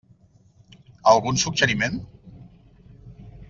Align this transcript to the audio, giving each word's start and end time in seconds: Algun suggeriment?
Algun 1.11 1.37
suggeriment? 1.43 2.03